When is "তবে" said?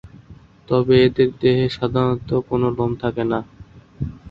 0.69-0.95